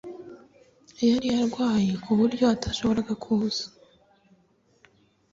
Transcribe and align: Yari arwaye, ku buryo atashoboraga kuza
Yari 1.07 1.27
arwaye, 1.39 1.91
ku 2.03 2.11
buryo 2.19 2.43
atashoboraga 2.55 3.13
kuza 3.23 3.65